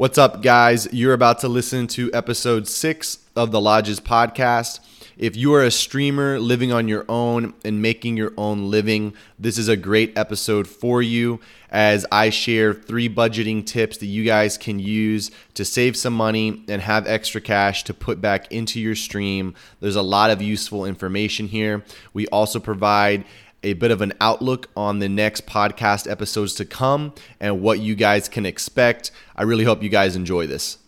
[0.00, 0.90] What's up, guys?
[0.94, 4.80] You're about to listen to episode six of the Lodgz podcast.
[5.18, 9.58] If you are a streamer living on your own and making your own living, this
[9.58, 14.56] is a great episode for you as I share three budgeting tips that you guys
[14.56, 18.94] can use to save some money and have extra cash to put back into your
[18.94, 19.54] stream.
[19.80, 21.84] There's a lot of useful information here.
[22.14, 23.26] We also provide
[23.62, 27.94] a bit of an outlook on the next podcast episodes to come and what you
[27.94, 29.10] guys can expect.
[29.36, 30.78] I really hope you guys enjoy this.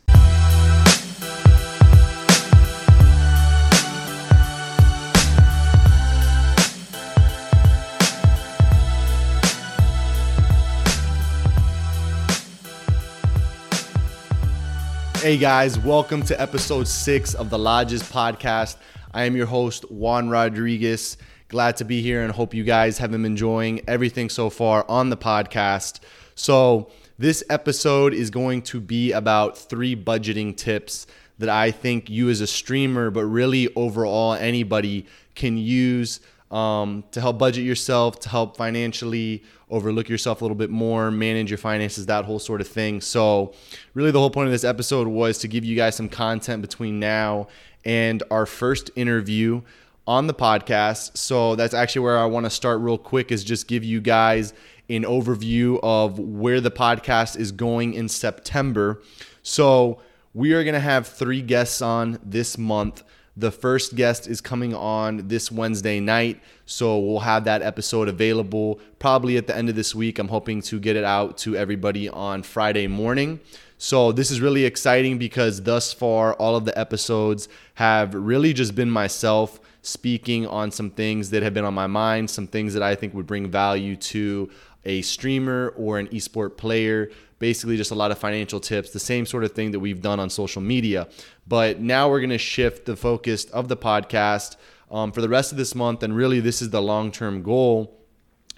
[15.17, 18.77] Hey guys, welcome to episode six of the Lodgz podcast.
[19.15, 21.17] I am your host, Juan Rodriguez.
[21.53, 25.11] Glad to be here and hope you guys have been enjoying everything so far on
[25.11, 26.01] the podcast.
[26.35, 31.07] So, this episode is going to be about three budgeting tips
[31.39, 35.05] that I think you as a streamer, but really overall anybody
[35.35, 40.71] can use um, to help budget yourself, to help financially overlook yourself a little bit
[40.71, 43.03] more, manage your finances, that whole sort of thing.
[43.03, 43.53] So,
[43.93, 46.99] really, the whole point of this episode was to give you guys some content between
[46.99, 47.49] now
[47.85, 49.61] and our first interview
[50.07, 51.17] on the podcast.
[51.17, 54.53] So that's actually where I want to start real quick is just give you guys
[54.89, 59.01] an overview of where the podcast is going in September.
[59.43, 60.01] So
[60.35, 63.03] we are going to have three guests on this month.
[63.37, 66.41] The first guest is coming on this Wednesday night.
[66.67, 70.19] So we'll have that episode available probably at the end of this week.
[70.19, 73.41] I'm hoping to get it out to everybody on Friday morning.
[73.79, 78.75] So this is really exciting because thus far, all of the episodes have really just
[78.75, 82.83] been myself speaking on some things that have been on my mind, some things that
[82.83, 84.49] I think would bring value to
[84.85, 87.11] a streamer or an esport player.
[87.39, 90.21] Basically, just a lot of financial tips, the same sort of thing that we've done
[90.21, 91.09] on social media.
[91.47, 94.57] But now we're going to shift the focus of the podcast
[94.91, 96.05] um, for the rest of this month.
[96.05, 97.99] And really, this is the long term goal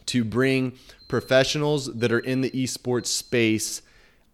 [0.07, 0.75] to bring
[1.09, 3.81] professionals that are in the esports space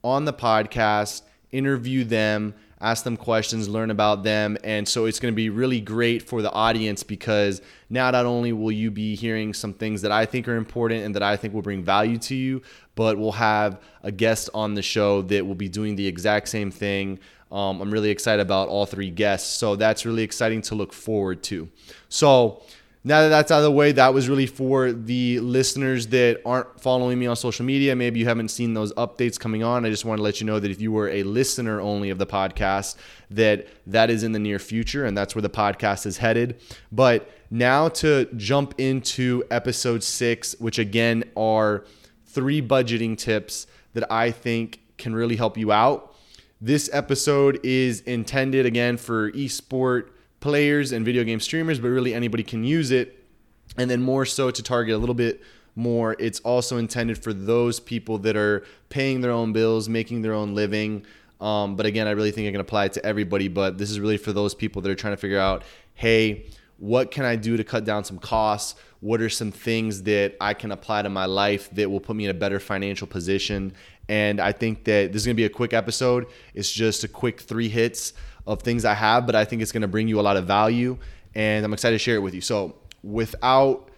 [0.03, 4.57] on the podcast, interview them ask them questions, learn about them.
[4.65, 7.61] And so it's going to be really great for the audience because
[7.91, 11.15] now not only will you be hearing some things that I think are important and
[11.15, 12.63] that I think will bring value to you,
[12.95, 16.71] but we'll have a guest on the show that will be doing the exact same
[16.71, 17.19] thing.
[17.53, 19.53] Um, I'm really excited about all three guests.
[19.57, 21.69] So that's really exciting to look forward to.
[22.09, 22.63] So,
[23.03, 26.81] now that that's out of the way, that was really for the listeners that aren't
[26.81, 27.97] following me on social media.
[27.97, 29.87] Maybe you haven't seen those updates coming on.
[29.87, 32.19] I just want to let you know that if you were a listener only of
[32.19, 32.97] the podcast,
[33.31, 36.61] that that is in the near future and that's where the podcast is headed.
[36.93, 41.87] But now to jump into episode six, which again are
[42.27, 46.15] three budgeting tips that I think can really help you out.
[46.61, 52.43] This episode is intended again for esport players and video game streamers, but really anybody
[52.43, 53.25] can use it.
[53.77, 55.43] And then more so to target a little bit
[55.77, 60.35] more, it's also intended for those people that are paying their own bills, making their
[60.35, 61.05] own living.
[61.41, 63.49] Um, but again, I really think I can apply it to everybody.
[63.49, 65.63] But this is really for those people that are trying to figure out,
[65.95, 66.47] hey,
[66.79, 68.79] what can I do to cut down some costs?
[69.01, 72.25] What are some things that I can apply to my life that will put me
[72.25, 73.73] in a better financial position?
[74.09, 76.27] And I think that this is going to be a quick episode.
[76.55, 78.13] It's just a quick three hits
[78.47, 80.47] of things I have, but I think it's going to bring you a lot of
[80.47, 80.99] value.
[81.35, 82.41] And I'm excited to share it with you.
[82.41, 83.89] So, without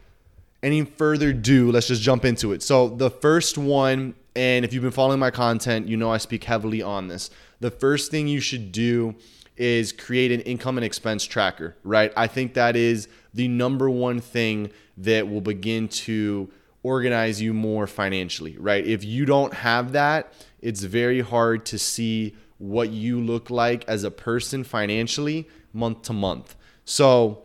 [0.62, 2.62] any further ado, let's just jump into it.
[2.62, 6.44] So, the first one, and if you've been following my content, you know I speak
[6.44, 7.30] heavily on this.
[7.60, 9.14] The first thing you should do
[9.56, 12.12] is create an income and expense tracker, right?
[12.16, 16.50] I think that is the number one thing that will begin to
[16.82, 18.84] organize you more financially, right?
[18.84, 24.04] If you don't have that, it's very hard to see what you look like as
[24.04, 26.54] a person financially month to month.
[26.84, 27.42] So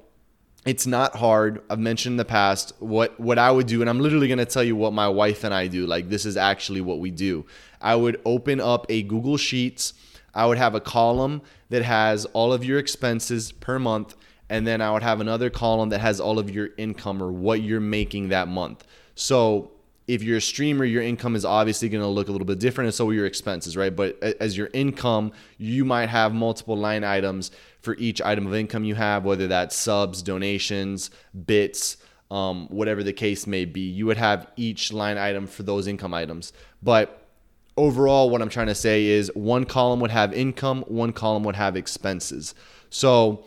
[0.64, 1.64] it's not hard.
[1.72, 4.64] I've mentioned in the past what what I would do, and I'm literally gonna tell
[4.64, 5.88] you what my wife and I do.
[5.88, 7.48] Like this is actually what we do.
[7.82, 9.94] I would open up a Google Sheets.
[10.36, 14.16] I would have a column that has all of your expenses per month,
[14.52, 17.64] and then I would have another column that has all of your income or what
[17.64, 18.86] you're making that month.
[19.16, 19.72] So
[20.08, 22.88] if you're a streamer, your income is obviously going to look a little bit different,
[22.88, 23.94] and so are your expenses, right?
[23.94, 27.52] But as your income, you might have multiple line items
[27.82, 31.12] for each item of income you have, whether that's subs, donations,
[31.46, 31.98] bits,
[32.32, 33.82] um, whatever the case may be.
[33.82, 36.54] You would have each line item for those income items.
[36.82, 37.28] But
[37.76, 41.58] overall, what I'm trying to say is one column would have income, one column would
[41.58, 42.56] have expenses.
[42.90, 43.44] So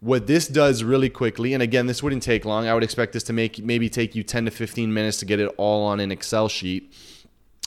[0.00, 2.66] what this does really quickly, and again, this wouldn't take long.
[2.66, 5.40] I would expect this to make maybe take you 10 to 15 minutes to get
[5.40, 6.92] it all on an Excel sheet.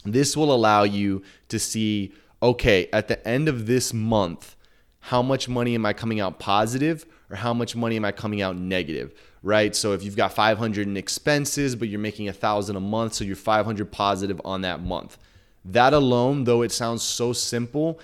[0.04, 2.14] This will allow you to see
[2.44, 4.58] okay, at the end of this month,
[5.00, 8.42] how much money am I coming out positive or how much money am I coming
[8.42, 9.14] out negative?
[9.42, 9.74] Right.
[9.76, 13.24] So if you've got 500 in expenses, but you're making a thousand a month, so
[13.24, 15.18] you're 500 positive on that month.
[15.66, 18.00] That alone, though it sounds so simple,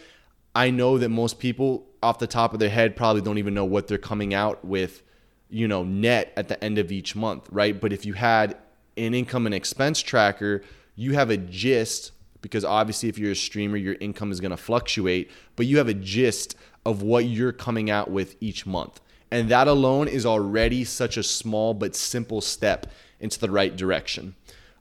[0.55, 3.66] I know that most people off the top of their head probably don't even know
[3.66, 5.04] what they're coming out with,
[5.50, 7.80] you know, net at the end of each month, right?
[7.80, 8.57] But if you had
[8.98, 10.63] an income and expense tracker,
[10.96, 12.12] you have a gist
[12.42, 15.88] because obviously if you're a streamer, your income is going to fluctuate, but you have
[15.88, 16.56] a gist
[16.86, 19.01] of what you're coming out with each month.
[19.31, 22.88] And that alone is already such a small but simple step
[23.19, 24.36] into the right direction.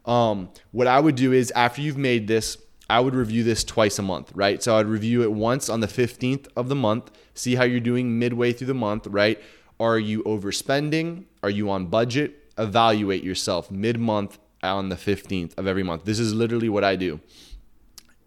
[0.06, 2.56] Um, what I would do is after you've made this,
[2.90, 4.62] I would review this twice a month, right?
[4.62, 8.18] So I'd review it once on the 15th of the month, see how you're doing
[8.18, 9.40] midway through the month, right?
[9.78, 11.24] Are you overspending?
[11.42, 12.52] Are you on budget?
[12.56, 16.04] Evaluate yourself mid month on the 15th of every month.
[16.04, 17.20] This is literally what I do.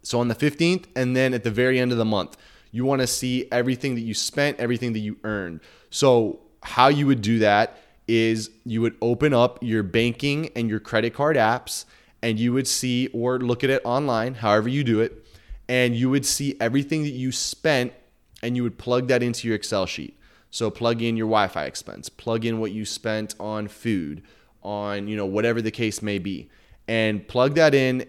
[0.04, 2.38] So on the 15th, and then at the very end of the month,
[2.72, 5.60] you want to see everything that you spent, everything that you earned.
[5.90, 10.80] So, how you would do that is you would open up your banking and your
[10.80, 11.86] credit card apps,
[12.22, 15.26] and you would see or look at it online, however you do it,
[15.68, 17.94] and you would see everything that you spent,
[18.44, 20.18] and you would plug that into your Excel sheet.
[20.50, 24.22] So, plug in your Wi Fi expense, plug in what you spent on food,
[24.64, 26.50] on you know whatever the case may be,
[26.88, 28.06] and plug that in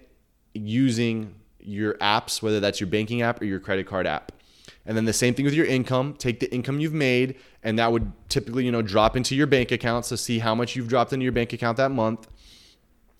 [0.52, 4.32] using your apps, whether that's your banking app or your credit card app.
[4.84, 6.14] And then the same thing with your income.
[6.14, 9.70] Take the income you've made, and that would typically, you know, drop into your bank
[9.70, 10.04] account.
[10.04, 12.26] So see how much you've dropped into your bank account that month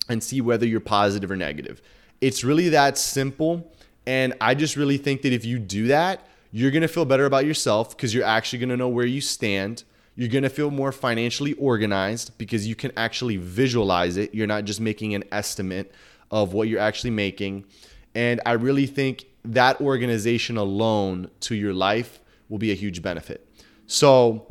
[0.09, 1.81] and see whether you're positive or negative.
[2.21, 3.71] It's really that simple.
[4.05, 7.45] And I just really think that if you do that, you're gonna feel better about
[7.45, 9.83] yourself because you're actually gonna know where you stand.
[10.15, 14.35] You're gonna feel more financially organized because you can actually visualize it.
[14.35, 15.93] You're not just making an estimate
[16.29, 17.65] of what you're actually making.
[18.15, 22.19] And I really think that organization alone to your life
[22.49, 23.47] will be a huge benefit.
[23.87, 24.47] So,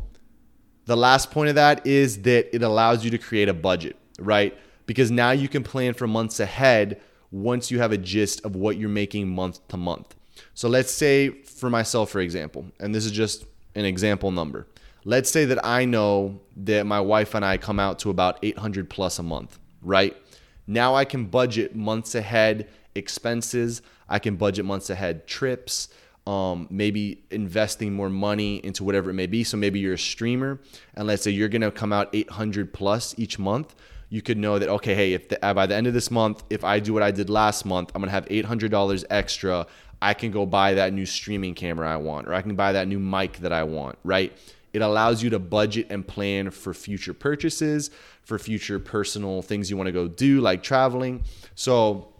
[0.84, 4.56] the last point of that is that it allows you to create a budget, right?
[4.86, 7.00] Because now you can plan for months ahead
[7.30, 10.14] once you have a gist of what you're making month to month.
[10.54, 13.44] So, let's say for myself, for example, and this is just
[13.74, 14.66] an example number.
[15.04, 18.88] Let's say that I know that my wife and I come out to about 800
[18.88, 20.16] plus a month, right?
[20.66, 23.82] Now I can budget months ahead expenses.
[24.08, 25.88] I can budget months ahead trips,
[26.26, 29.42] um, maybe investing more money into whatever it may be.
[29.42, 30.60] So maybe you're a streamer,
[30.94, 33.74] and let's say you're gonna come out 800 plus each month.
[34.12, 36.64] You could know that okay, hey, if the, by the end of this month, if
[36.64, 39.66] I do what I did last month, I'm gonna have $800 extra.
[40.02, 42.88] I can go buy that new streaming camera I want, or I can buy that
[42.88, 44.30] new mic that I want, right?
[44.74, 47.90] It allows you to budget and plan for future purchases,
[48.22, 51.22] for future personal things you want to go do, like traveling.
[51.54, 52.12] So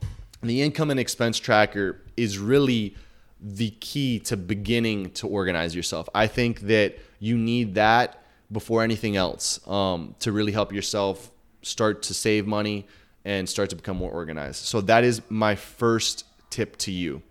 [0.43, 2.97] the income and expense tracker is really
[3.39, 6.09] the key to beginning to organize yourself.
[6.15, 11.31] I think that you need that before anything else um, to really help yourself
[11.63, 12.87] start to save money
[13.25, 14.65] and start to become more organized.
[14.65, 17.23] So that is my first tip to you.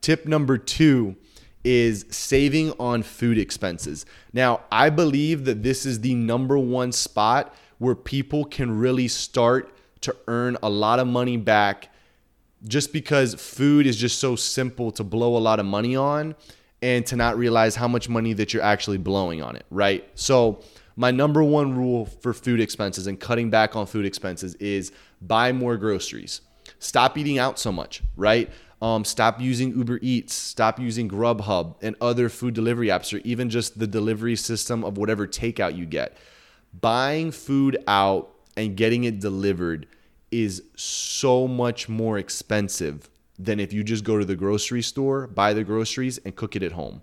[0.00, 1.16] Tip number two
[1.64, 4.04] is saving on food expenses.
[4.32, 9.74] Now, I believe that this is the number one spot where people can really start
[10.02, 11.88] to earn a lot of money back
[12.66, 16.34] just because food is just so simple to blow a lot of money on
[16.82, 20.06] and to not realize how much money that you're actually blowing on it, right?
[20.14, 20.62] So,
[20.96, 25.52] my number one rule for food expenses and cutting back on food expenses is buy
[25.52, 26.40] more groceries.
[26.78, 28.50] Stop eating out so much, right?
[28.80, 33.48] Um, stop using Uber Eats, stop using Grubhub and other food delivery apps, or even
[33.48, 36.16] just the delivery system of whatever takeout you get.
[36.80, 39.86] Buying food out and getting it delivered
[40.30, 43.08] is so much more expensive
[43.38, 46.62] than if you just go to the grocery store, buy the groceries, and cook it
[46.62, 47.02] at home.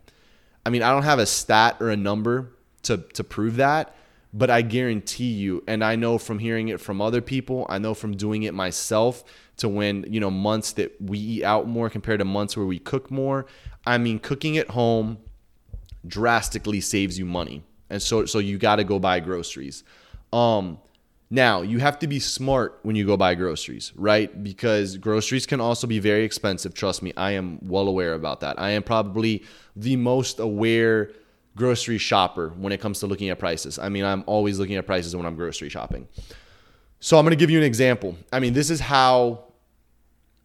[0.65, 2.51] I mean, I don't have a stat or a number
[2.83, 3.95] to, to prove that,
[4.33, 7.93] but I guarantee you, and I know from hearing it from other people, I know
[7.93, 9.23] from doing it myself
[9.57, 12.79] to when, you know, months that we eat out more compared to months where we
[12.79, 13.45] cook more.
[13.85, 15.17] I mean, cooking at home
[16.07, 17.63] drastically saves you money.
[17.89, 19.83] And so so you got to go buy groceries.
[20.33, 20.79] Um
[21.33, 24.43] now, you have to be smart when you go buy groceries, right?
[24.43, 26.73] Because groceries can also be very expensive.
[26.73, 28.59] Trust me, I am well aware about that.
[28.59, 31.13] I am probably the most aware
[31.55, 33.77] grocery shopper when it comes to looking at prices.
[33.77, 36.07] I mean, I'm always looking at prices when I'm grocery shopping.
[36.99, 38.15] So, I'm going to give you an example.
[38.31, 39.45] I mean, this is how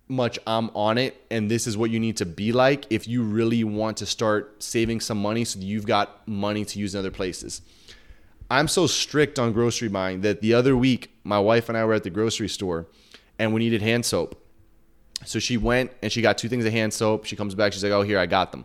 [0.08, 3.22] much I'm on it, and this is what you need to be like if you
[3.22, 7.10] really want to start saving some money so you've got money to use in other
[7.10, 7.62] places.
[8.50, 11.94] I'm so strict on grocery buying that the other week my wife and I were
[11.94, 12.86] at the grocery store
[13.38, 14.40] and we needed hand soap.
[15.24, 17.24] So she went and she got two things of hand soap.
[17.24, 17.72] She comes back.
[17.72, 18.64] She's like, "Oh, here, I got them."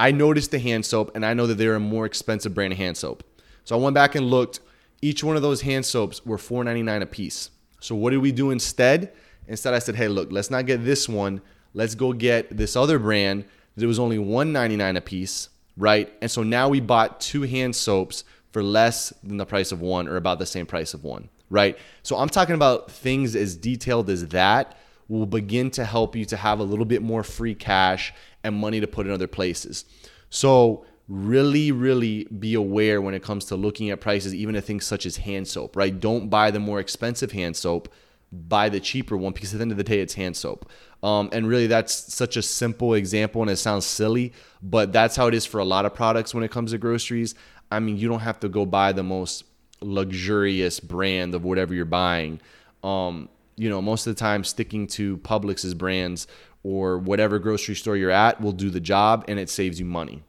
[0.00, 2.78] I noticed the hand soap, and I know that they're a more expensive brand of
[2.78, 3.22] hand soap.
[3.64, 4.60] So I went back and looked.
[5.02, 7.50] Each one of those hand soaps were $4.99 a piece.
[7.80, 9.12] So what did we do instead?
[9.46, 11.42] Instead, I said, "Hey, look, let's not get this one.
[11.74, 13.44] Let's go get this other brand
[13.76, 18.24] that was only $1.99 a piece, right?" And so now we bought two hand soaps
[18.52, 21.76] for less than the price of one, or about the same price of one, right?
[22.02, 24.78] So I'm talking about things as detailed as that
[25.08, 28.14] will begin to help you to have a little bit more free cash
[28.44, 29.84] and money to put in other places.
[30.30, 34.86] So really, really be aware when it comes to looking at prices, even at things
[34.86, 35.98] such as hand soap, right?
[35.98, 37.88] Don't buy the more expensive hand soap,
[38.32, 40.70] buy the cheaper one because at the end of the day, it's hand soap.
[41.02, 44.32] Um, and really, that's such a simple example and it sounds silly,
[44.62, 47.34] but that's how it is for a lot of products when it comes to groceries.
[47.72, 49.44] I mean, you don't have to go buy the most
[49.80, 52.40] luxurious brand of whatever you're buying.
[52.84, 53.28] Um,
[53.60, 56.26] you know, most of the time sticking to Publix's brands
[56.62, 60.22] or whatever grocery store you're at will do the job and it saves you money.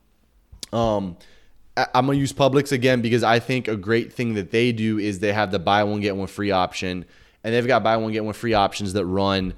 [0.73, 1.15] Um,
[1.77, 5.19] I'm gonna use Publix again because I think a great thing that they do is
[5.19, 7.05] they have the buy one get one free option,
[7.45, 9.53] and they've got buy one get one free options that run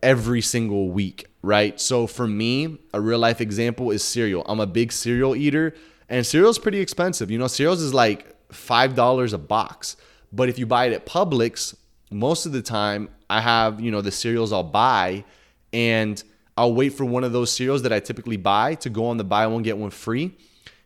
[0.00, 1.80] every single week, right?
[1.80, 4.44] So for me, a real life example is cereal.
[4.46, 5.74] I'm a big cereal eater,
[6.08, 7.28] and cereal's pretty expensive.
[7.28, 9.96] You know, cereals is like five dollars a box,
[10.32, 11.74] but if you buy it at Publix,
[12.14, 15.24] most of the time I have, you know, the cereals I'll buy
[15.72, 16.22] and
[16.56, 19.24] I'll wait for one of those cereals that I typically buy to go on the
[19.24, 20.36] buy one get one free.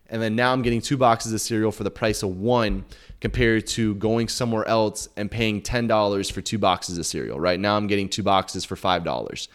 [0.09, 2.83] And then now I'm getting two boxes of cereal for the price of one
[3.21, 7.39] compared to going somewhere else and paying $10 for two boxes of cereal.
[7.39, 9.47] Right now I'm getting two boxes for $5.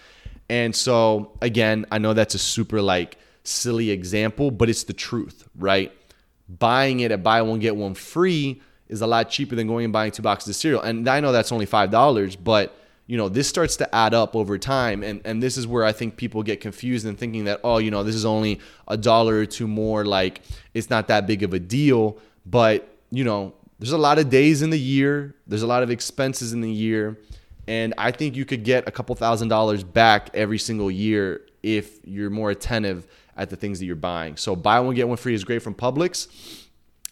[0.49, 5.49] And so again, I know that's a super like silly example, but it's the truth,
[5.59, 5.93] right?
[6.49, 8.63] Buying it at buy one get one free
[8.95, 10.81] is a lot cheaper than going and buying two boxes of cereal.
[10.81, 14.35] And I know that's only five dollars, but you know this starts to add up
[14.35, 15.03] over time.
[15.03, 17.91] And and this is where i think people get confused and thinking that oh you
[17.91, 20.41] know this is only a dollar or two more like
[20.73, 22.19] it's not that big of a deal.
[22.47, 25.35] But you know there's a lot of days in the year.
[25.47, 27.19] There's a lot of expenses in the year.
[27.67, 31.99] And i think you could get a couple thousand dollars back every single year if
[32.05, 34.37] you're more attentive at the things that you're buying.
[34.37, 36.29] So buy one get one free is great from publix.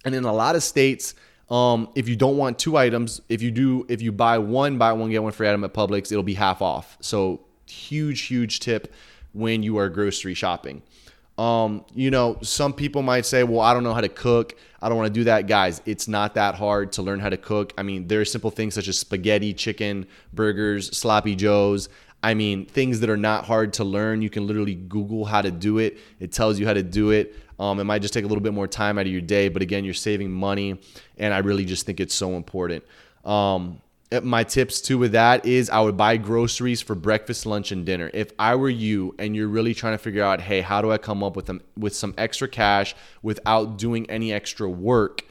[0.04, 1.14] And in a lot of states
[1.52, 4.92] um, if you don't want two items, if you do, if you buy one, buy
[4.94, 6.96] one get one free item at Publix, it'll be half off.
[7.00, 8.90] So huge, huge tip
[9.34, 10.82] when you are grocery shopping.
[11.36, 14.56] Um, you know, some people might say, well, I don't know how to cook.
[14.80, 15.46] I don't want to do that.
[15.46, 17.74] Guys, it's not that hard to learn how to cook.
[17.76, 21.90] I mean, there are simple things such as spaghetti, chicken, burgers, sloppy joes.
[22.22, 24.22] I mean, things that are not hard to learn.
[24.22, 25.98] You can literally Google how to do it.
[26.18, 27.36] It tells you how to do it.
[27.62, 29.62] Um, it might just take a little bit more time out of your day, but
[29.62, 30.80] again, you're saving money,
[31.16, 32.82] and I really just think it's so important.
[33.24, 37.70] Um, eh, my tips too with that is I would buy groceries for breakfast, lunch,
[37.70, 38.10] and dinner.
[38.12, 40.98] If I were you and you're really trying to figure out, hey, how do I
[40.98, 45.24] come up with them with some extra cash without doing any extra work?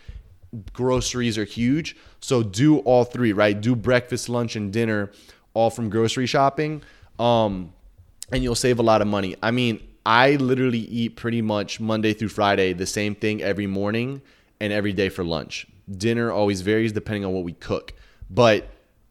[0.71, 3.33] Groceries are huge, so do all three.
[3.33, 5.11] Right, do breakfast, lunch, and dinner
[5.53, 6.81] all from grocery shopping,
[7.19, 7.73] um,
[8.31, 9.35] and you'll save a lot of money.
[9.43, 14.21] I mean, I literally eat pretty much Monday through Friday the same thing every morning
[14.59, 15.67] and every day for lunch.
[15.89, 17.93] Dinner always varies depending on what we cook.
[18.29, 18.69] But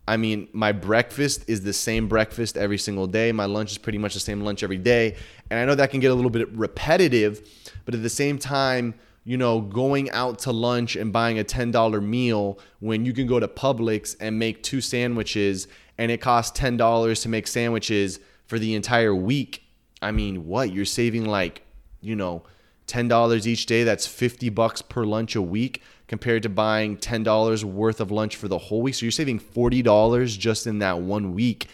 [0.08, 3.30] I mean, my breakfast is the same breakfast every single day.
[3.30, 5.16] My lunch is pretty much the same lunch every day.
[5.50, 7.48] And I know that can get a little bit repetitive,
[7.84, 12.02] but at the same time, you know, going out to lunch and buying a $10
[12.02, 15.68] meal when you can go to Publix and make two sandwiches
[15.98, 19.62] and it costs $10 to make sandwiches for the entire week
[20.02, 20.72] I mean, what?
[20.72, 21.62] You're saving like,
[22.00, 22.42] you know,
[22.86, 23.84] $10 each day.
[23.84, 28.48] That's 50 bucks per lunch a week compared to buying $10 worth of lunch for
[28.48, 28.94] the whole week.
[28.94, 31.68] So you're saving $40 just in that one week.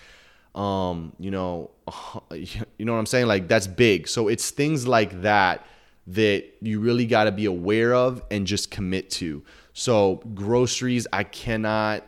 [0.55, 1.71] Um, you know,
[2.31, 3.27] you know what I'm saying?
[3.27, 4.09] Like that's big.
[4.09, 5.65] So it's things like that
[6.09, 9.43] that you really got to be aware of and just commit to.
[9.73, 12.05] So groceries, I cannot,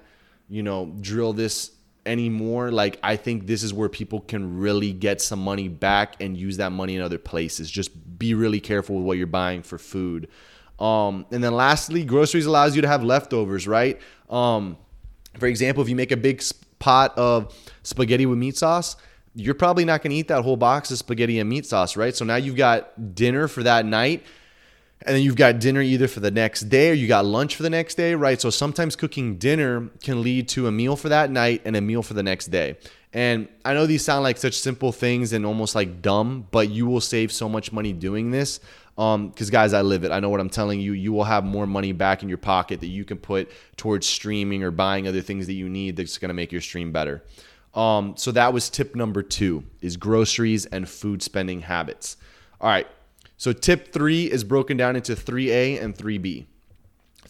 [0.49, 1.73] you know, drill this
[2.07, 2.71] anymore.
[2.71, 6.57] Like I think this is where people can really get some money back and use
[6.59, 7.71] that money in other places.
[7.71, 10.29] Just be really careful with what you're buying for food.
[10.79, 14.01] Um, and then lastly, groceries allows you to have leftovers, right?
[14.31, 14.77] Um,
[15.39, 16.43] for example, if you make a big
[16.79, 18.97] pot of spaghetti with meat sauce,
[19.35, 22.15] you're probably not going to eat that whole box of spaghetti and meat sauce, right?
[22.15, 24.25] So now you've got dinner for that night
[25.07, 27.63] and then you've got dinner either for the next day or you got lunch for
[27.63, 28.41] the next day, right?
[28.41, 32.03] So sometimes cooking dinner can lead to a meal for that night and a meal
[32.03, 32.77] for the next day.
[33.13, 36.87] And I know these sound like such simple things and almost like dumb, but you
[36.87, 38.61] will save so much money doing this.
[38.99, 40.11] Um, because guys, I live it.
[40.11, 40.93] I know what I'm telling you.
[40.93, 44.65] You will have more money back in your pocket that you can put towards streaming
[44.65, 47.23] or buying other things that you need that's going to make your stream better.
[47.75, 52.17] Um, so that was tip number two is groceries and food spending habits.
[52.61, 52.89] All right.
[53.39, 56.45] So tip three is broken down into 3A and 3B.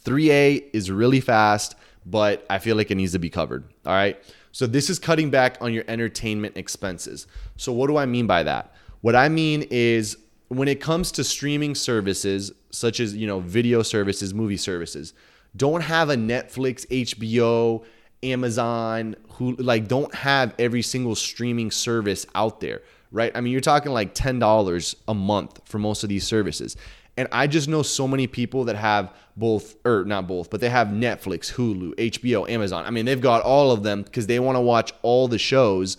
[0.04, 3.64] 3A is really fast, but I feel like it needs to be covered.
[3.86, 4.20] All right.
[4.50, 7.26] So this is cutting back on your entertainment expenses.
[7.56, 8.74] So what do I mean by that?
[9.02, 10.16] What I mean is
[10.48, 15.12] when it comes to streaming services such as, you know, video services, movie services,
[15.56, 17.84] don't have a Netflix, HBO,
[18.22, 23.32] Amazon, who like don't have every single streaming service out there, right?
[23.34, 26.76] I mean, you're talking like $10 a month for most of these services.
[27.16, 30.68] And I just know so many people that have both, or not both, but they
[30.68, 32.84] have Netflix, Hulu, HBO, Amazon.
[32.84, 35.96] I mean, they've got all of them because they want to watch all the shows.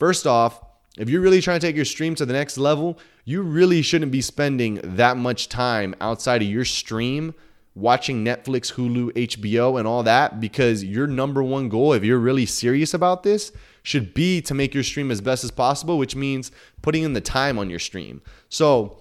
[0.00, 0.60] First off,
[0.98, 4.10] if you're really trying to take your stream to the next level, you really shouldn't
[4.10, 7.34] be spending that much time outside of your stream
[7.76, 12.46] watching Netflix, Hulu, HBO, and all that because your number one goal, if you're really
[12.46, 13.52] serious about this,
[13.86, 16.50] should be to make your stream as best as possible, which means
[16.82, 18.20] putting in the time on your stream.
[18.48, 18.98] So,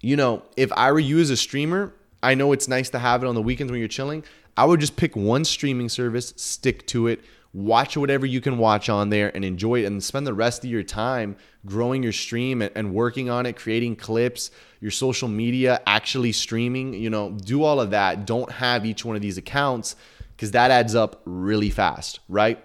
[0.00, 3.22] you know, if I were you as a streamer, I know it's nice to have
[3.22, 4.24] it on the weekends when you're chilling.
[4.56, 7.20] I would just pick one streaming service, stick to it,
[7.52, 10.70] watch whatever you can watch on there and enjoy it and spend the rest of
[10.70, 11.36] your time
[11.66, 14.50] growing your stream and, working on it, creating clips,
[14.80, 18.24] your social media, actually streaming, you know, do all of that.
[18.24, 19.96] Don't have each one of these accounts
[20.34, 22.64] because that adds up really fast, right?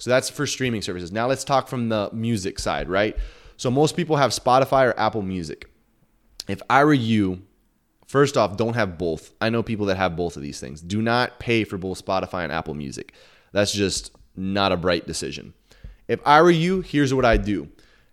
[0.00, 1.12] So that's for streaming services.
[1.12, 3.16] Now let's talk from the music side, right?
[3.56, 5.70] So most people have Spotify or Apple Music
[6.50, 7.42] if I were you,
[8.06, 9.32] first off, don't have both.
[9.40, 10.80] I know people that have both of these things.
[10.80, 13.14] Do not pay for both Spotify and Apple Music.
[13.52, 15.54] That's just not a bright decision.
[16.08, 17.68] If I were you, here's what I'd do.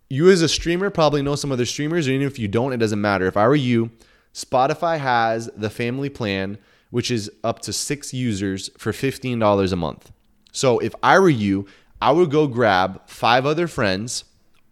[0.09, 2.77] You as a streamer probably know some other streamers, or even if you don't, it
[2.77, 3.25] doesn't matter.
[3.25, 3.91] If I were you,
[4.33, 6.59] Spotify has the family plan,
[6.91, 10.11] which is up to six users for $15 a month.
[10.57, 11.67] So if I were you,
[12.01, 14.23] I would go grab five other friends.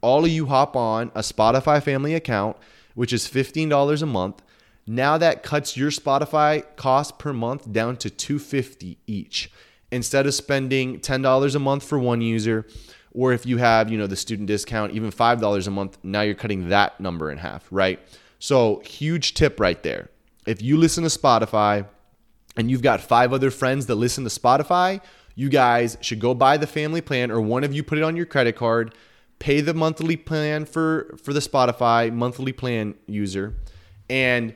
[0.01, 2.57] All of you hop on a Spotify family account
[2.95, 4.41] which is $15 a month.
[4.87, 9.51] Now that cuts your Spotify cost per month down to 250 each.
[9.91, 12.65] Instead of spending $10 a month for one user,
[13.11, 16.35] or if you have, you know, the student discount, even $5 a month, now you're
[16.35, 17.99] cutting that number in half, right?
[18.39, 20.09] So, huge tip right there.
[20.45, 21.87] If you listen to Spotify
[22.57, 25.01] and you've got five other friends that listen to Spotify,
[25.35, 28.15] you guys should go buy the family plan or one of you put it on
[28.15, 28.95] your credit card
[29.39, 33.55] pay the monthly plan for for the Spotify monthly plan user,
[34.09, 34.53] and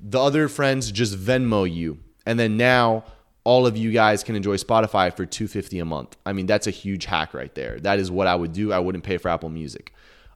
[0.00, 3.04] the other friends just Venmo you, and then now
[3.44, 6.16] all of you guys can enjoy Spotify for 250 a month.
[6.26, 7.80] I mean, that's a huge hack right there.
[7.80, 8.70] That is what I would do.
[8.72, 9.94] I wouldn't pay for Apple Music.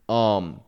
[0.09, 0.61] Um,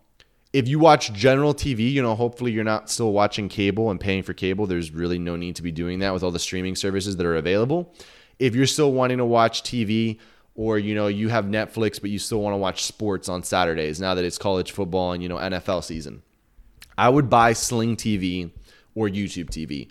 [0.52, 4.22] if you watch general TV, you know, hopefully you're not still watching cable and paying
[4.22, 4.66] for cable.
[4.66, 7.36] There's really no need to be doing that with all the streaming services that are
[7.36, 7.92] available.
[8.38, 10.18] If you're still wanting to watch TV,
[10.56, 14.00] or you know you have Netflix but you still want to watch sports on Saturdays
[14.00, 16.22] now that it's college football and you know NFL season.
[16.98, 18.50] I would buy Sling TV
[18.94, 19.88] or YouTube TV.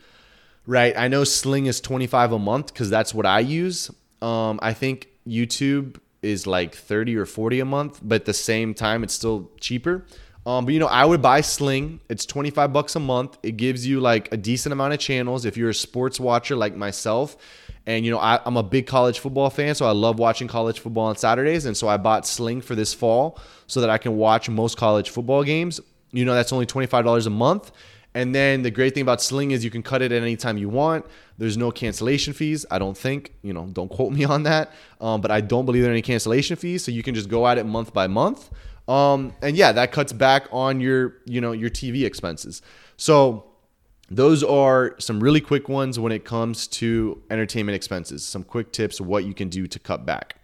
[0.68, 0.98] Right?
[0.98, 3.92] I know Sling is 25 a month cuz that's what I use.
[4.22, 8.74] Um, I think YouTube is like 30 or 40 a month, but at the same
[8.74, 10.06] time it's still cheaper.
[10.48, 12.00] Um, but you know, I would buy Sling.
[12.10, 13.38] It's 25 bucks a month.
[13.44, 16.76] It gives you like a decent amount of channels if you're a sports watcher like
[16.76, 17.38] myself
[17.88, 20.80] and you know, I, am a big college football fan, so I love watching college
[20.80, 21.66] football on Saturdays.
[21.66, 25.12] And so I bought Sling for this fall so that I can watch most college
[25.12, 25.80] football games.
[26.12, 27.72] You know, that's only $25 a month.
[28.16, 30.58] And then the great thing about Sling is you can cut it at any time
[30.58, 31.06] you want.
[31.38, 32.66] There's no cancellation fees.
[32.72, 34.72] I don't think, you know, don't quote me on that.
[35.02, 36.84] Um, but I don't believe there are any cancellation fees.
[36.84, 38.50] So you can just go at it month by month.
[38.88, 42.62] Um, and yeah, that cuts back on your, you know, your TV expenses.
[42.98, 43.46] So
[44.10, 48.26] those are some really quick ones when it comes to entertainment expenses.
[48.26, 50.36] Some quick tips what you can do to cut back.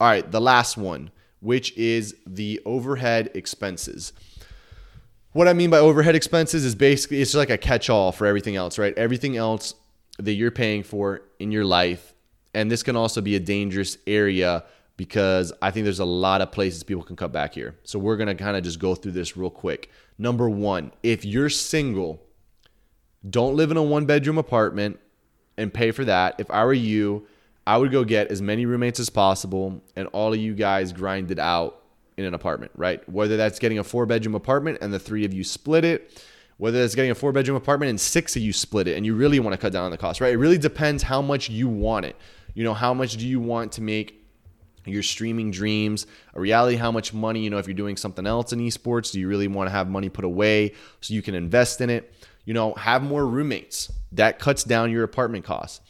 [0.00, 4.12] All right, the last one, which is the overhead expenses.
[5.32, 8.56] What I mean by overhead expenses is basically it's like a catch all for everything
[8.56, 8.96] else, right?
[8.96, 9.74] Everything else
[10.18, 12.14] that you're paying for in your life.
[12.54, 14.64] And this can also be a dangerous area
[14.96, 17.76] because I think there's a lot of places people can cut back here.
[17.84, 19.90] So we're going to kind of just go through this real quick.
[20.18, 22.20] Number one, if you're single,
[23.28, 24.98] don't live in a one bedroom apartment
[25.56, 26.36] and pay for that.
[26.38, 27.26] If I were you,
[27.66, 31.30] I would go get as many roommates as possible and all of you guys grind
[31.30, 31.82] it out
[32.16, 33.06] in an apartment, right?
[33.08, 36.24] Whether that's getting a four bedroom apartment and the three of you split it,
[36.56, 39.14] whether that's getting a four bedroom apartment and six of you split it and you
[39.14, 40.32] really want to cut down on the cost, right?
[40.32, 42.16] It really depends how much you want it.
[42.54, 44.18] You know, how much do you want to make
[44.84, 46.76] your streaming dreams a reality?
[46.76, 49.46] How much money, you know, if you're doing something else in esports, do you really
[49.46, 52.12] want to have money put away so you can invest in it?
[52.48, 53.92] You know, have more roommates.
[54.12, 55.82] That cuts down your apartment costs.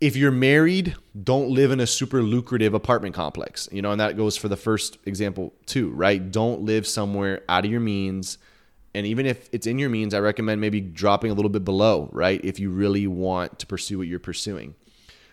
[0.00, 3.68] if you're married, don't live in a super lucrative apartment complex.
[3.72, 6.30] You know, and that goes for the first example too, right?
[6.30, 8.38] Don't live somewhere out of your means.
[8.94, 12.08] And even if it's in your means, I recommend maybe dropping a little bit below,
[12.12, 12.40] right?
[12.44, 14.74] If you really want to pursue what you're pursuing.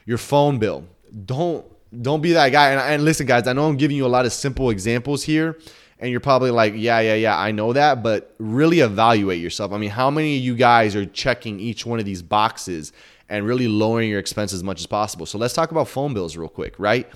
[0.06, 0.86] Your phone bill.
[1.26, 1.66] Don't
[2.02, 2.72] don't be that guy.
[2.72, 5.60] And, and listen, guys, I know I'm giving you a lot of simple examples here,
[6.00, 9.72] and you're probably like, yeah, yeah, yeah, I know that, but really evaluate yourself.
[9.72, 12.92] I mean, how many of you guys are checking each one of these boxes
[13.30, 15.26] and really lowering your expenses as much as possible?
[15.26, 17.10] So let's talk about phone bills real quick, right?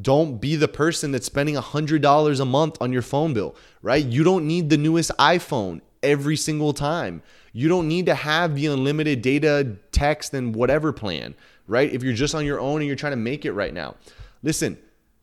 [0.00, 4.04] Don't be the person that's spending $100 a month on your phone bill, right?
[4.04, 7.22] You don't need the newest iPhone every single time.
[7.52, 11.34] You don't need to have the unlimited data, text, and whatever plan,
[11.66, 11.90] right?
[11.90, 13.94] If you're just on your own and you're trying to make it right now.
[14.42, 14.76] Listen,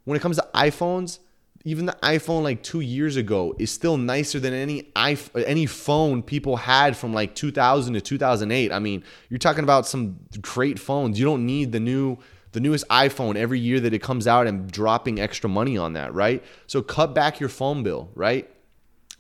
[0.06, 1.20] when it comes to iPhones,
[1.66, 6.22] even the iPhone like two years ago is still nicer than any iPhone, any phone
[6.22, 8.72] people had from like 2000 to 2008.
[8.72, 11.18] I mean, you're talking about some great phones.
[11.18, 12.18] You don't need the new
[12.52, 16.14] the newest iPhone every year that it comes out and dropping extra money on that,
[16.14, 16.44] right?
[16.68, 18.48] So cut back your phone bill, right?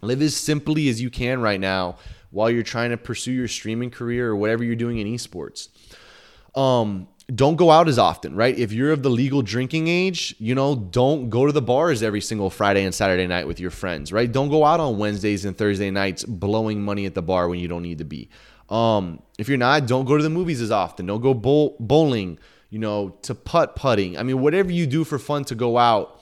[0.01, 1.97] Live as simply as you can right now
[2.29, 5.69] while you're trying to pursue your streaming career or whatever you're doing in esports.
[6.55, 8.57] Um, don't go out as often, right?
[8.57, 12.21] If you're of the legal drinking age, you know, don't go to the bars every
[12.21, 14.29] single Friday and Saturday night with your friends, right?
[14.29, 17.67] Don't go out on Wednesdays and Thursday nights blowing money at the bar when you
[17.67, 18.29] don't need to be.
[18.69, 21.05] Um, if you're not, don't go to the movies as often.
[21.05, 24.17] Don't go bowl- bowling, you know, to putt putting.
[24.17, 26.21] I mean, whatever you do for fun to go out,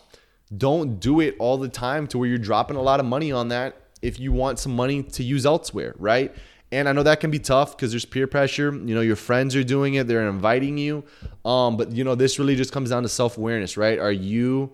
[0.55, 3.47] don't do it all the time to where you're dropping a lot of money on
[3.49, 6.35] that if you want some money to use elsewhere, right?
[6.71, 8.73] And I know that can be tough because there's peer pressure.
[8.73, 11.03] You know, your friends are doing it, they're inviting you.
[11.43, 13.99] Um, but you know, this really just comes down to self-awareness, right?
[13.99, 14.71] Are you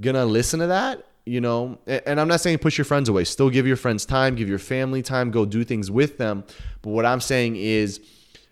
[0.00, 1.06] gonna listen to that?
[1.24, 3.24] You know, and I'm not saying push your friends away.
[3.24, 6.44] Still give your friends time, give your family time, go do things with them.
[6.82, 8.00] But what I'm saying is,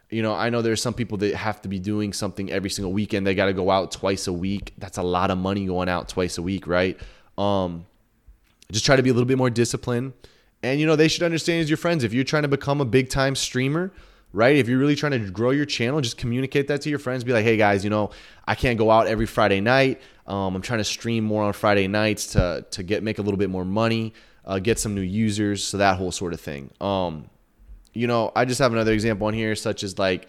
[0.09, 2.93] you know, I know there's some people that have to be doing something every single
[2.93, 3.27] weekend.
[3.27, 4.73] They got to go out twice a week.
[4.79, 6.99] That's a lot of money going out twice a week, right?
[7.37, 7.85] Um,
[8.71, 10.15] just try to be a little bit more disciplined
[10.63, 12.05] and you know, they should understand as your friends.
[12.05, 13.93] If you're trying to become a big time streamer,
[14.33, 14.57] right?
[14.57, 17.25] If you're really trying to grow your channel, just communicate that to your friends.
[17.25, 18.11] Be like, hey guys, you know,
[18.47, 20.01] I can't go out every Friday night.
[20.27, 23.39] Um, I'm trying to stream more on Friday nights to to get make a little
[23.39, 26.71] bit more money, uh, get some new users, so that whole sort of thing.
[26.81, 27.29] Um,
[27.93, 30.29] you know, I just have another example on here, such as like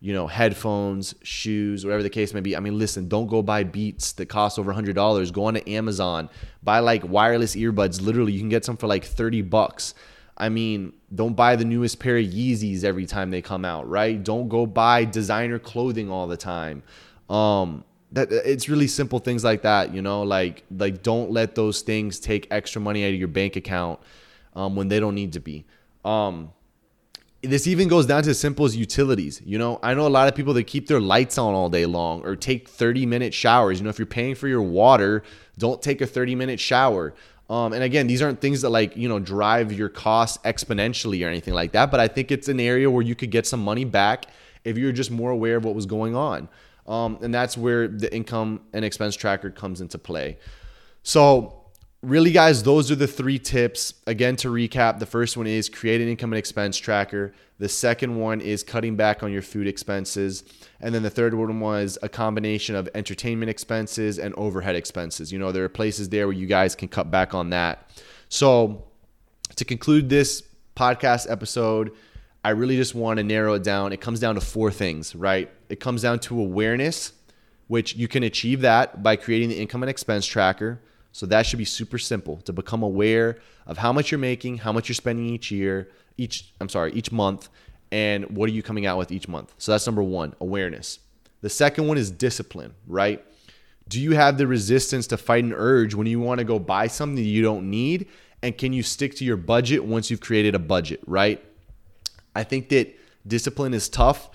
[0.00, 2.56] you know, headphones, shoes, whatever the case may be.
[2.56, 5.32] I mean, listen, don't go buy Beats that cost over $100.
[5.32, 6.28] Go on to Amazon,
[6.62, 8.02] buy like wireless earbuds.
[8.02, 9.94] Literally, you can get some for like 30 bucks.
[10.36, 14.22] I mean, don't buy the newest pair of Yeezys every time they come out, right?
[14.22, 16.82] Don't go buy designer clothing all the time.
[17.30, 21.82] Um, that it's really simple things like that, you know, like like don't let those
[21.82, 24.00] things take extra money out of your bank account
[24.54, 25.64] um, when they don't need to be.
[26.04, 26.52] Um,
[27.46, 29.40] this even goes down to as simple as utilities.
[29.44, 31.86] You know, I know a lot of people that keep their lights on all day
[31.86, 33.78] long or take 30 minute showers.
[33.78, 35.22] You know, if you're paying for your water,
[35.58, 37.14] don't take a 30 minute shower.
[37.50, 41.28] Um, and again, these aren't things that like, you know, drive your costs exponentially or
[41.28, 41.90] anything like that.
[41.90, 44.26] But I think it's an area where you could get some money back
[44.64, 46.48] if you're just more aware of what was going on.
[46.86, 50.38] Um, and that's where the income and expense tracker comes into play.
[51.02, 51.63] So,
[52.04, 53.94] really, guys, those are the three tips.
[54.06, 57.32] Again, to recap, the first one is create an income and expense tracker.
[57.58, 60.44] The second one is cutting back on your food expenses.
[60.80, 65.32] And then the third one was a combination of entertainment expenses and overhead expenses.
[65.32, 67.90] You know, there are places there where you guys can cut back on that.
[68.28, 68.84] So,
[69.56, 70.42] to conclude this
[70.76, 71.92] podcast episode,
[72.44, 73.92] I really just want to narrow it down.
[73.92, 75.50] It comes down to four things, right?
[75.68, 77.12] It comes down to awareness,
[77.68, 80.80] which you can achieve that by creating the income and expense tracker.
[81.14, 84.72] So that should be super simple to become aware of how much you're making, how
[84.72, 87.50] much you're spending each year, each I'm sorry, each month,
[87.92, 89.54] and what are you coming out with each month.
[89.56, 90.98] So that's number 1, awareness.
[91.40, 93.24] The second one is discipline, right?
[93.88, 96.88] Do you have the resistance to fight an urge when you want to go buy
[96.88, 98.08] something that you don't need?
[98.42, 101.40] And can you stick to your budget once you've created a budget, right?
[102.34, 102.92] I think that
[103.24, 104.30] discipline is tough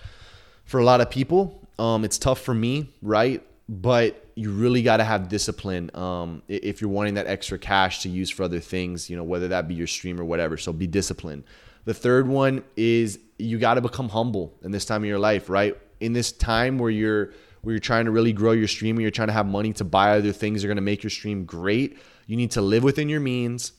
[0.63, 1.67] for a lot of people.
[1.77, 3.45] Um, it's tough for me, right?
[3.69, 8.10] But you really got to have discipline um, if you're wanting that extra cash to
[8.10, 10.58] use for other things, you know, whether that be your stream or whatever.
[10.58, 11.43] So be disciplined.
[11.86, 15.49] The third one is you got to become humble in this time of your life,
[15.49, 15.77] right?
[15.99, 19.12] In this time where you're where you're trying to really grow your stream and you're
[19.12, 21.43] trying to have money to buy other things that are going to make your stream
[21.43, 23.73] great, you need to live within your means.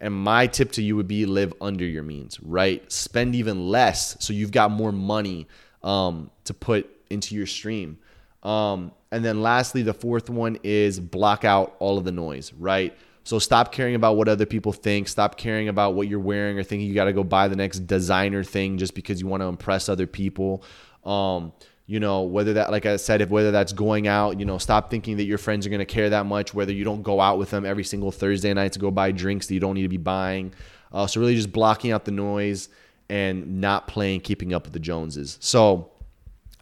[0.00, 2.90] And my tip to you would be live under your means, right?
[2.90, 5.48] Spend even less so you've got more money
[5.82, 7.98] um, to put into your stream.
[8.42, 12.96] Um, and then lastly, the fourth one is block out all of the noise, right?
[13.22, 15.08] So stop caring about what other people think.
[15.08, 17.86] Stop caring about what you're wearing or thinking you got to go buy the next
[17.86, 20.64] designer thing just because you want to impress other people.
[21.04, 21.52] Um,
[21.86, 24.90] you know whether that like i said if whether that's going out you know stop
[24.90, 27.38] thinking that your friends are going to care that much whether you don't go out
[27.38, 29.88] with them every single thursday night to go buy drinks that you don't need to
[29.88, 30.50] be buying
[30.92, 32.70] uh, so really just blocking out the noise
[33.10, 35.90] and not playing keeping up with the joneses so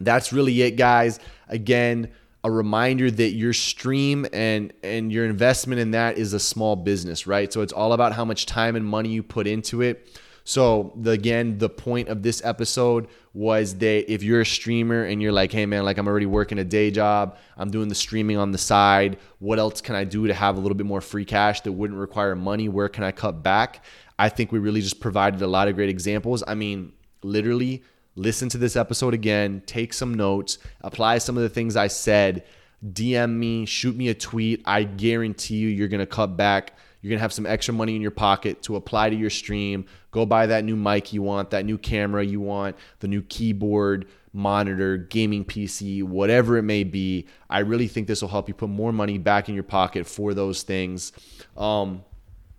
[0.01, 2.11] that's really it guys again
[2.45, 7.27] a reminder that your stream and and your investment in that is a small business
[7.27, 10.09] right so it's all about how much time and money you put into it
[10.45, 15.23] so the, again, the point of this episode was that if you're a streamer and
[15.23, 18.37] you're like, hey man, like I'm already working a day job, I'm doing the streaming
[18.37, 19.19] on the side.
[19.39, 21.99] What else can I do to have a little bit more free cash that wouldn't
[21.99, 22.69] require money?
[22.69, 23.85] Where can I cut back?
[24.19, 26.43] I think we really just provided a lot of great examples.
[26.47, 27.83] I mean, literally
[28.15, 32.45] listen to this episode again, take some notes, apply some of the things I said,
[32.85, 34.63] DM me, shoot me a tweet.
[34.65, 37.97] I guarantee you, you're going to cut back you're going to have some extra money
[37.97, 39.87] in your pocket to apply to your stream.
[40.13, 44.07] Go buy that new mic you want, that new camera you want, the new keyboard,
[44.33, 47.27] monitor, gaming PC, whatever it may be.
[47.51, 50.33] I really think this will help you put more money back in your pocket for
[50.33, 51.11] those things.
[51.57, 52.05] Um,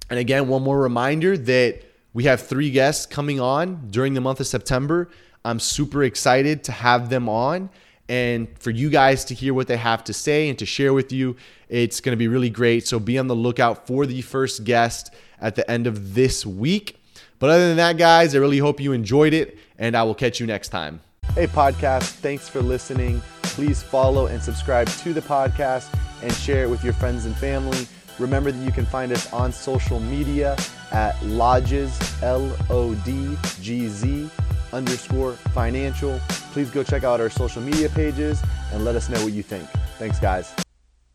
[0.10, 4.42] and again, one more reminder that we have three guests coming on during the month
[4.42, 5.10] of September.
[5.46, 7.70] I'm super excited to have them on
[8.10, 11.12] and for you guys to hear what they have to say and to share with
[11.12, 11.36] you.
[11.70, 12.88] It's going to be really great.
[12.88, 17.00] So be on the lookout for the first guest at the end of this week.
[17.40, 20.40] But other than that, guys, I really hope you enjoyed it, and I will catch
[20.40, 21.02] you next time.
[21.36, 23.22] Hey, podcast, thanks for listening.
[23.42, 27.86] Please follow and subscribe to the podcast and share it with your friends and family.
[28.20, 30.54] Remember that you can find us on social media
[30.92, 34.30] at Lodgz, L O D G Z
[34.72, 36.20] underscore financial.
[36.52, 39.68] Please go check out our social media pages and let us know what you think.
[39.98, 40.54] Thanks, guys.